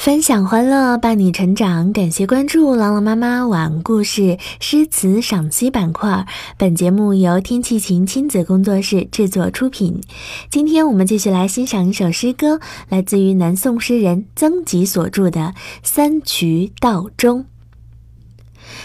[0.00, 1.92] 分享欢乐，伴你成长。
[1.92, 6.26] 感谢关注朗朗妈妈晚故事诗词赏析板块。
[6.56, 10.00] 本节目由天气晴亲子工作室制作出品。
[10.48, 15.40] 今天我们继续来欣赏一首诗歌，来自于南宋诗人曾几所著的
[15.82, 17.40] 《三衢道中》。《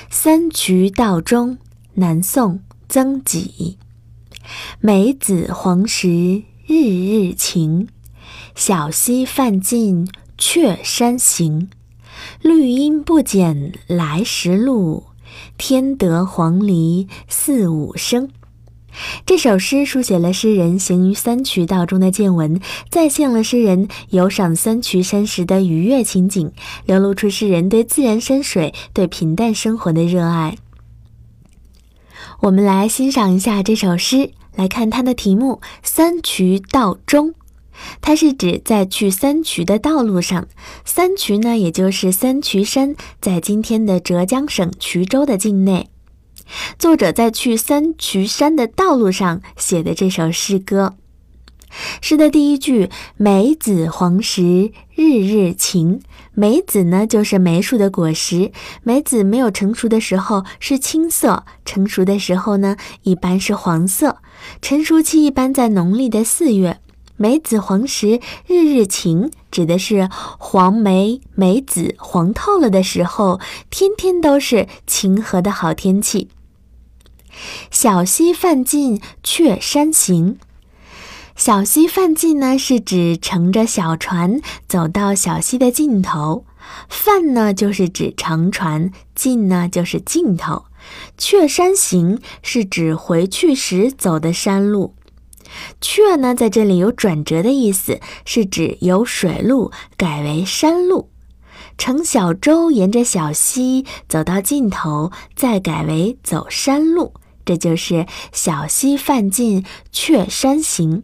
[0.09, 1.51] 三衢道中》
[1.93, 2.59] 南宋
[2.89, 3.77] 曾几。
[4.81, 7.87] 梅子黄时日日晴，
[8.53, 10.09] 小溪泛尽。
[10.37, 11.69] 却山行，
[12.41, 15.05] 绿阴不减来时路。
[15.57, 18.29] 添得黄鹂四五声。
[19.25, 26.53] 这首诗书写了诗人行于三衢道中的见闻，再现了诗人游赏三衢山时的愉悦情景，
[26.85, 30.57] 流露出诗人对自然山水、对平淡生活的热爱。
[32.41, 37.31] 我们来欣赏一下这首诗，来看它的题目《三衢道中》。
[38.01, 40.47] 它是指在去三衢的道路上，
[40.83, 45.89] 三衢呢，也就是三衢山，在今天的浙江省衢州的境内。
[46.77, 50.95] 作者在去三衢山的道路上写的这首诗歌。
[52.01, 55.99] 诗的第一句“梅子黄时日日晴”，
[56.33, 58.51] 梅子呢就是梅树的果实，
[58.83, 64.19] 梅子没有成熟的时候是青色，成熟的时候呢一般是黄色，
[64.61, 66.79] 成熟期一般在农历的四月。
[67.17, 76.29] 梅子黄时日日晴，指的是黄梅梅子黄透了的时候，天天都是晴和的好天气。
[77.71, 80.37] 小溪泛尽却山行，
[81.35, 86.45] 小溪泛尽呢是指乘着小船走到小溪的尽头，
[86.89, 90.65] 泛呢就是指乘船，尽呢就是尽头。
[91.17, 94.93] 却山行是指回去时走的山路。
[95.79, 101.09] 却呢，在这里有转折的意思，是指由水路改为山路，
[101.77, 107.13] 乘小舟沿着小溪走到尽头，再改为走山路，
[107.45, 111.03] 这就是小溪泛尽却山行。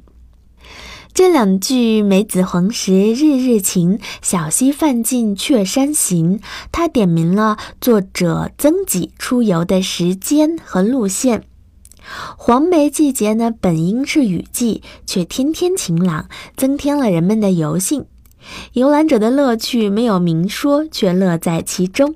[1.13, 6.39] 这两句“梅子黄时日日晴，小溪泛尽却山行”，
[6.71, 11.43] 它点明了作者曾几出游的时间和路线。
[12.37, 18.05] 黄梅季节呢，本应是雨季，却天天晴朗，增添了人们的游兴。
[18.73, 22.15] 游览者的乐趣没有明说，却乐在其中。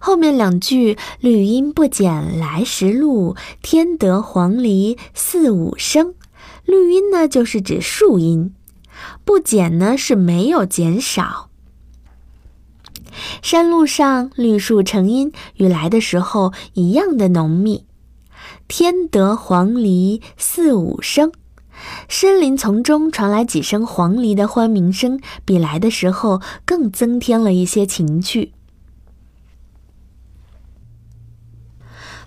[0.00, 6.14] 后面两句“绿阴不减来时路，添得黄鹂四五声”，
[6.64, 8.54] 绿阴呢就是指树荫，
[9.24, 11.50] 不减呢是没有减少。
[13.42, 17.84] 山路上绿树成荫，与来的时候一样的浓密。
[18.70, 21.32] 添得黄鹂四五声，
[22.08, 28.52] 森林丛中传来几声黄鹂的欢鸣声，比来的时候更增添了一些情趣。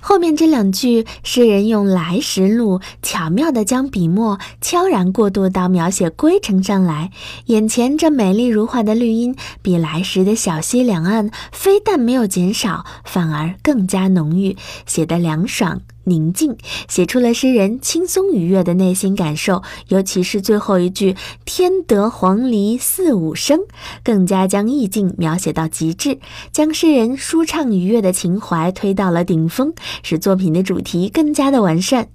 [0.02, 7.12] 后面这两句，诗人用来时路巧妙地将笔墨悄然过渡到描写归程上来。
[7.46, 15.80] 眼前这美丽如画的绿荫，比来时的小溪两岸非但没有减少，反而更加浓郁，写得凉爽。
[16.06, 19.62] 宁静，写出了诗人轻松愉悦的内心感受。
[19.88, 21.16] 尤其是最后一句
[21.46, 23.60] “天得黄鹂四五声”，
[24.04, 26.20] 更加将意境描写到极致，
[26.52, 32.10] 将诗人舒畅愉悦的情怀推到了顶峰，使作品的主题更加的完善。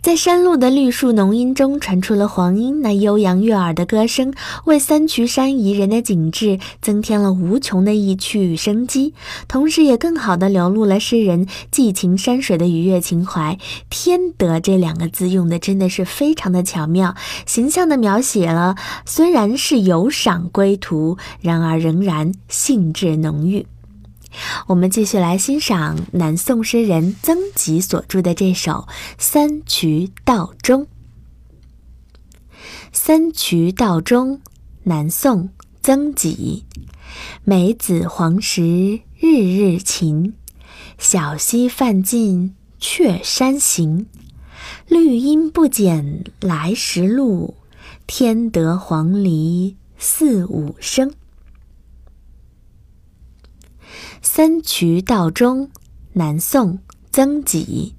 [0.00, 4.32] 在山路的绿树浓荫中，传出了黄莺那悠扬悦耳的歌声，
[4.64, 9.14] 为三衢山宜人的景致增添了无穷的意趣与生机，
[9.48, 13.58] 同时也更好地流露了诗人寄情山水的愉悦情怀。
[13.90, 17.14] 天得这两个字用的真的是非常的巧妙，
[17.46, 23.66] 形象地描写了虽然是游赏归途，然而仍然兴致浓郁。
[24.66, 28.72] 我们继续来欣赏南宋诗人曾几所著的这首
[29.18, 30.82] 《三衢道中》。
[32.92, 34.36] 《三衢道中》
[34.84, 35.50] 南宋
[35.82, 36.64] 曾几。
[37.44, 40.34] 梅子黄时日日晴，
[40.98, 44.06] 小溪泛尽却山行。
[44.88, 47.54] 绿阴不减来时路，
[48.06, 51.12] 添得黄鹂四五声。
[54.34, 55.70] 三衢道中，
[56.14, 56.78] 南宋
[57.10, 57.94] 曾几。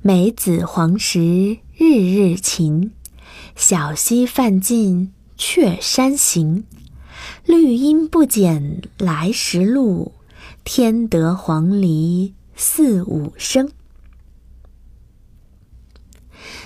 [0.00, 2.92] 梅子黄时日日晴，
[3.56, 6.64] 小溪泛尽却山行。
[7.44, 10.12] 绿阴不减来时路，
[10.64, 13.70] 添得黄鹂四五声。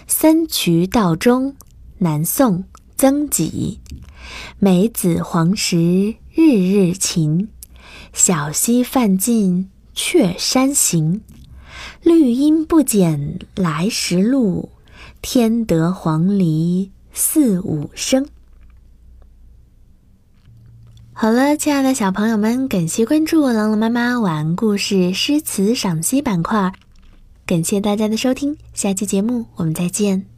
[0.06, 1.56] 三衢道中，
[1.98, 2.62] 南宋
[2.96, 3.80] 曾几。
[4.60, 7.48] 梅子黄时日日晴，
[8.14, 11.20] 小溪泛尽却山行。
[12.02, 14.70] 绿阴不减来时路，
[15.20, 18.26] 添得黄鹂四五声。
[21.12, 26.72] 好了，亲爱的小朋友们，感谢关注朗朗妈妈晚安故事诗词赏析板块，
[27.44, 30.33] 感谢大家的收听，下期节目我们再见。